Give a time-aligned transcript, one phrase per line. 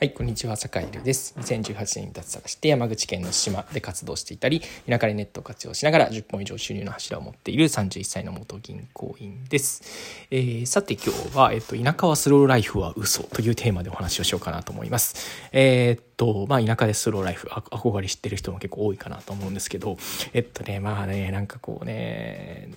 [0.00, 1.34] はい、こんにちは、坂井です。
[1.36, 10.26] 2018年に脱サラして山口県の島で活動していたり、田舎でネットを活用しながら10本以上収入の柱を持っている31歳の元銀行員です。
[10.30, 15.50] えー、さて今日は、えっと、田舎はスローライフは嘘というテーマでお話をしようかなと思います。
[15.52, 19.98] えー、っと、まあ、田舎でスローライフ、憧れ知ってる人も結構多いかなと思うんですけど、
[20.32, 22.70] えっとね、まあね、なんかこうね、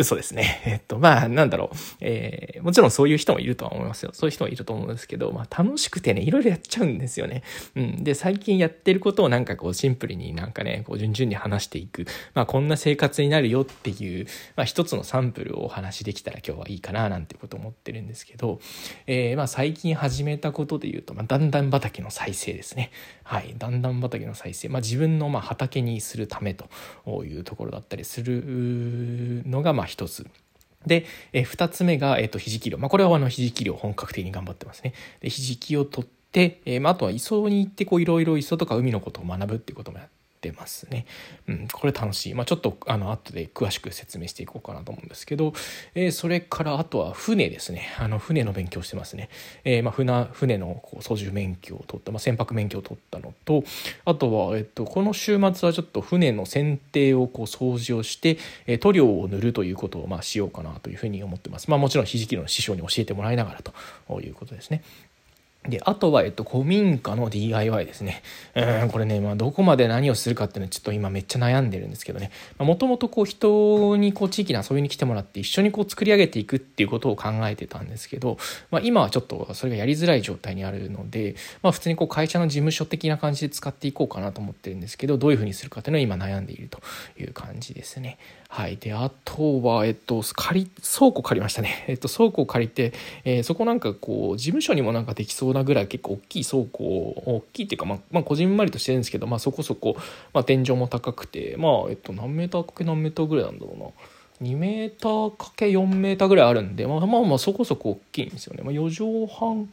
[0.00, 0.62] 嘘ですね。
[0.66, 1.76] えっと、まあ、なんだろう。
[2.00, 4.10] えー、もちろんそういう人もいるとは思いますよ。
[4.14, 7.42] そういう人もいると思うんですけど、まあ、楽しくてね、いろいろやっちゃうんですよね。
[7.76, 8.04] うん。
[8.04, 12.06] で、最近やってることをなんかこう、シンプルになんかね、こう、順々に話していく。
[12.34, 18.60] まあ、こんな生活になるよっていう、まあ、一つのサンプルをお話しできたら今日はいいかな、なんていうこと思ってるんですけど、
[19.06, 22.90] えー、まあ、最近始めたことで言うと、まあ、だんだん畑の再生ですね。
[23.22, 23.54] はい。
[23.58, 24.68] だんだん畑の再生。
[24.68, 26.68] まあ、自分のまあ畑にするためと
[27.24, 28.42] いうところだったりする
[29.46, 30.26] のが、まあ、一つ。
[30.86, 32.78] で、え2つ目が、えっ、と、ひじき漁。
[32.78, 34.94] まあ、これはあの、ひじき漁本格的に頑張ってますね。
[35.20, 41.04] で、ひじきを取って、え、まあ、あとは磯に行って、こう、いろいろ磯とか海のことを学ぶっていうこともやってってますね。
[41.46, 42.34] うん、これ楽しい。
[42.34, 45.52] まあ、ちょっとあの後で詳しく説明していこうかなと思うんですけど、
[45.94, 47.94] えー、それからあとは船ですね。
[47.98, 49.28] あの船の勉強してますね。
[49.64, 53.62] えー、まあ、船船のこう操縦免許を取った、まあ、船舶免許を取ったのと、
[54.06, 61.70] あとは、えっと、この週末はちょっと船の船底をこう掃除をして、えー、塗料を塗るということをまあしようかなというふうに思ってます。
[61.70, 64.82] まあ、もちろんひじきの師匠に教えてもらいながらということですね。
[65.68, 68.22] で、あとは、えっと、古民家の DIY ですね。
[68.54, 72.30] うん、これね、まあ、どこまで何をするかっていうのはちょっと今めっちゃ悩んでるんですけどね。
[72.58, 78.38] もともとこう、人にこう、地域に遊びに来てもらって一緒にこう、作り上げていくっていうことを考えてたんですけど、
[78.70, 86.80] まあ、今はちょっとそれがやりづらい状態にあるので、まあ、普通にこう、会社の事務所的な感じで使っていこうかなと思ってるんですけど、どういうふうにするかっていうのを今悩んでいると
[87.20, 88.16] いう感じですね。
[88.52, 88.78] はい。
[88.78, 91.84] で、あとは、えっと、借り、倉庫借りましたね。
[91.86, 92.92] えっと、倉庫借りて、
[93.24, 99.96] えー、そこなんかこう、事務所にもなんかできそうなぐらい結構大きい倉庫大きいっていうか、まあ、まあ、こじんまりとしてるんですけど、まあ、そこそこ、
[100.32, 103.86] まあ、天井も高くて、まあ、えっと、何メーターかけ何メーターぐらいなんだろうな。
[104.42, 108.62] 2メーターかけ4メーターぐらいあるんで、まあまあまあそこそこ大きいんですよね。
[108.62, 109.68] まあ、4畳半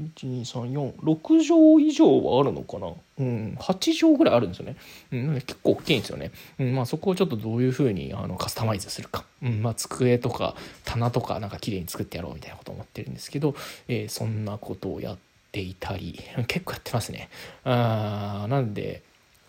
[0.00, 2.88] 12346畳以上はあるのかな、
[3.18, 4.76] うん、8畳ぐらいあるんですよね、
[5.12, 6.74] うん、結構大きいんですよね、うん。
[6.74, 9.62] まあ、そこをちょっとどういうふうにあのカスタマイズするか、うん。
[9.62, 13.54] まあ、机とか棚とかなんか綺麗に作ってやろうみたいなことを思ってるんですけど、
[13.86, 15.18] えー、そんなことをやっ
[15.52, 16.18] ていたり
[16.48, 17.28] 結構やってますね。
[17.64, 19.02] あなんで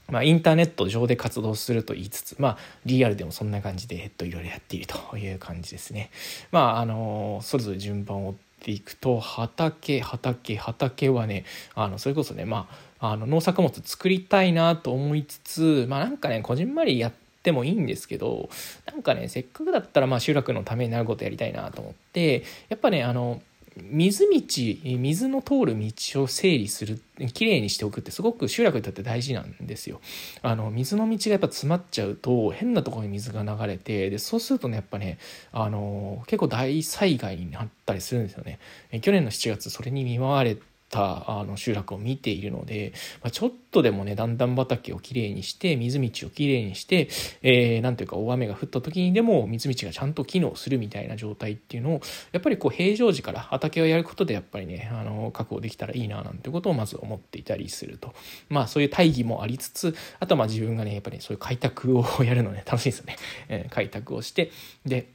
[0.07, 6.11] まあ、インターネット上で活動すると言いつつ、まあ、リアルでもそんな感じで、えっと、いろいろやっているという感じですね。
[6.51, 11.45] まあ、あの、それぞれ順番を追っていくと、畑、畑、畑はね、
[11.75, 12.67] あの、それこそね、ま
[12.99, 18.49] あ、あの、農作物作りたいなと思いつつ、まあ、なんかね、こじんまりやってもいいんですけど、
[18.87, 23.39] なんかね、せっかくだったら、まあ、集落のためになることやりたいなと思って、やっぱね、あの、
[23.77, 27.01] 水道水の通る道を整理する
[27.33, 29.99] きれいにしておくってすごく集落にとって大事なんですよ。
[30.41, 35.17] あの水の道がやっぱ詰まっちゃうと変なところに水が流れてでそうするとねやっぱね
[35.51, 38.59] あの結構大災害になったりするんですよね。
[39.01, 40.57] 去年の7月それに見舞われ
[40.95, 47.09] たあの集落を見ているので、まあ、ちょっとでもね段々畑をきれいにして水道をきれいにして、
[47.41, 52.01] えー、なんていうか大雨が降った時にでも水道がちゃんと機能するみたいな状態っていうのを
[52.31, 58.13] やっぱりこう平常時から畑をやることでやっぱりねあの確保できたらいいななんてことをまず思っていたりすると。
[58.47, 63.17] まあそういう大義もありつつあとはまあ自分がねやっぱり、ね、そういう開拓をやるのね楽しいですよね、
[63.49, 64.51] えー、開拓をして
[64.85, 65.14] で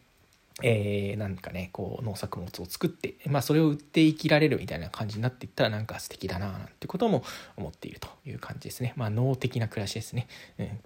[0.62, 7.22] えー、なんかねこう農作物を作って、まあ、それを売って生きられるみたいな感じになっていったらなんか素敵だななんてことも
[7.56, 8.92] 思っているという感じですね。
[8.96, 10.26] まあ農的な暮らしですね、
[10.58, 10.80] うん、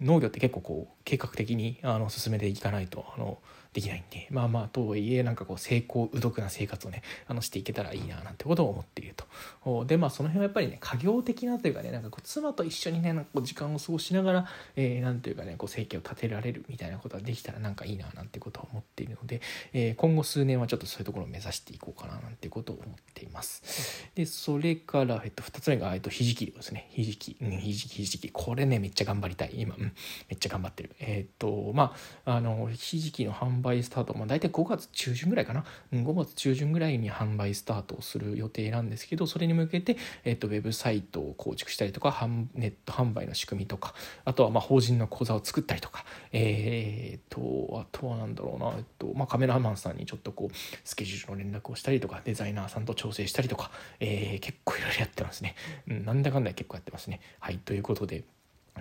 [0.00, 3.38] 農業って結構こう計画的にあの進めていかないとあの
[3.74, 9.84] できないんでまあまあとはいえなんかこう成功うどくな生活をねあのしていけたらいいななんてことを思っていると。
[9.84, 14.46] でまあその辺はやっぱりね家業的なというかねなんかこう妻と一緒にねなんかこう時間を過ごしながら、
[14.76, 19.40] えー、なんというかねこう生計を立てられるみたいなことができたらなんかいいななんてことを思っているので、
[19.72, 24.08] えー、今後数年はちょっとそういうところを目指していこうかななんてことを思っています。
[24.14, 26.86] でそれから、えっと、2つ目が、えっと、ひじきですね。
[26.90, 28.28] ひじき、うん、ひじきひじき。
[28.30, 29.52] これねめっちゃ頑張りたい。
[29.54, 29.90] 今、うん、め
[30.34, 30.94] っちゃ頑張ってる。
[31.00, 31.94] えっとま
[32.24, 43.94] ああのひじきの販売売スタート、まあ、大体5月中旬ぐらいかな、うん、5月中旬ぐらいに販売スタートをする予定なんですけどそれに向けて、えっと、ウェブサイトを構築したりとかネット販売の仕組みとか
[44.24, 53.70] あとはまあ法人の口座を作ったりとかえー、っとあとは何だろうな、えっとまあ、カメラマンさんにちょっとこうスケジュールの連絡をしたりとかデザイナーさんと調整したりとか、
[54.00, 55.56] えー、結構いろいろやってますね、
[55.88, 57.20] うん、なんだかんだ結構やってますね。
[57.40, 58.24] はいということで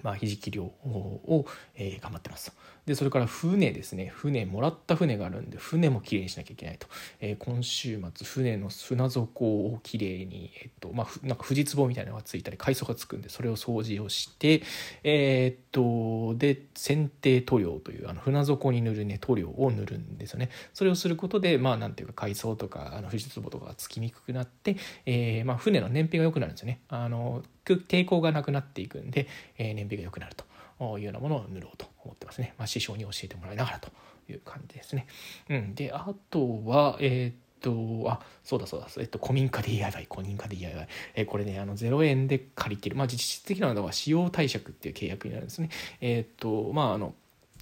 [0.01, 1.45] まあ、ひじき漁を、
[1.75, 2.57] えー、頑張ってますと。
[2.85, 4.11] でそれから船ですね。
[4.13, 6.87] 船もらった船があるんで船もきれいにしなきゃいけないと、
[7.21, 14.63] えー、今週末船の船底をきれいに、えっとまあ、なんか藤壺みたいなのがついたり海藻がつくんでそれを掃除をして
[15.03, 20.49] えー、っとで剪定塗料というあの船底に塗るね塗料を塗るんですよね。
[20.73, 24.75] それをすることでまあなんていうか海藻とかあの藤壺とかがつきにくくなって、
[25.05, 26.81] えーまあ、船の燃費が良くなるんですよね。
[26.89, 30.45] あの抵抗がなくなっていくんで、えー、燃費が良くなると。
[30.79, 32.55] いうようなものを塗ろうと思ってますね。
[32.57, 33.89] まあ、師匠に教えてもらいながらと
[34.29, 35.07] いう感じですね。
[35.49, 45.69] うん、であとは、えー、とあそうだそうだ、えっと、古民家 DIY 古民家 DIY、えー、これねあの0円で借りてる、まあ、実質的なのは使用貸借っていう契約になるんですね。
[46.01, 47.15] えー、っとまああの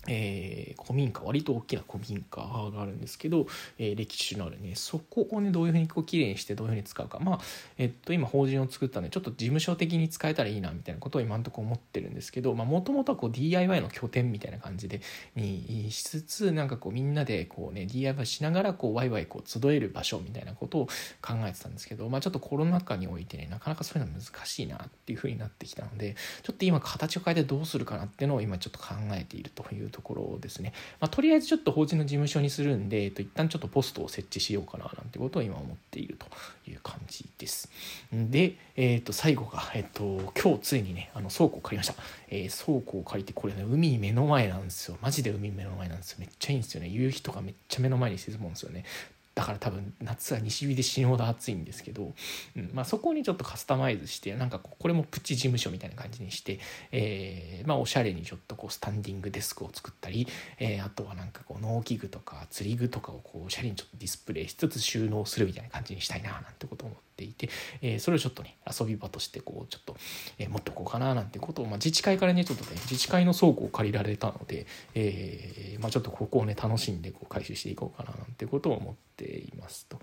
[0.08, 3.46] えー、古民家割と大きな古民家があるんですけど、
[3.78, 7.20] えー、歴史のあるねそこをねどういうふうにこうきれいにしてどういうふうに使うか。
[7.20, 7.40] まあ
[7.78, 15.02] えっと今法人を作ったんでちょっと事務所的に使えたらいいなみたいなことを今んところ思ってるんですけどもともとはこう DIY の拠点みたいな感じで
[15.36, 20.86] にしつつなんかこうみんなでこうね DIY しながらこうワイワイこう集える場所みたいなことを
[21.22, 30.74] 考えてたんですけどまあちょっとコロナ禍においてねなかなかそういうのは難しいなっていうふうになってきたのでちょっと今形を変えてどうするかなっていうのを今ちょっと考えているというところですね。
[31.00, 36.26] まあ、とりあえずちょっと法人の事務所にするんで、えっと、一旦ちょっとポストを設置しようかななんてことを今思っていると
[36.70, 37.70] いう感じです。
[38.12, 41.96] で、えっと、最後が、えっと、今日ついにね、あの倉庫を借りました。
[42.30, 44.98] えー、倉庫を借りて、これね、海目の前なんですよ。
[45.02, 46.18] マジで海目の前なんですよ。
[46.20, 46.88] めっちゃいいんですよね。
[46.88, 48.86] 夕日とかめっちゃ目の前に沈むんですよね。
[49.34, 52.14] だから多分夏は西日で死ぬほど暑いんですけど、
[52.58, 56.60] うんまあ、そこにちょっとカスタマイズしてなんかこれもプチ事務所みたいな感じにして、
[56.92, 60.28] えー、まあ、おしゃれにちょっとこうスタンディングデスクを作ったり、
[60.60, 67.11] えー、あとはなんかこう農機具とか釣り具とかをこうおしゃれにちょっとディスプレイしつつ収納するみたいな感じにしたいななんてことを思って。
[67.22, 67.50] ていて、
[67.82, 69.96] えー、それをちょっとね遊び場としてこうちょっと、
[70.40, 74.66] え持っておこうかななんてことを、まあ、自治会からねちょっとね自治会の倉庫を借りられたので、
[74.96, 80.00] えまあ、ちょっとここをね楽しんでこう回収していこうかななんてことを思っていますと。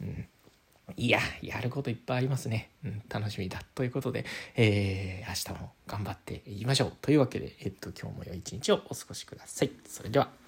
[0.00, 0.26] うん
[0.96, 2.70] いや、やることいっぱいありますね。
[2.84, 3.62] うん、楽しみだ。
[3.76, 4.24] ということで、
[4.56, 6.92] えー、明日も頑張っていきましょう。
[7.00, 9.70] というわけで、えっと、今日も良い一日をお過ごしください。
[9.86, 10.39] それでは。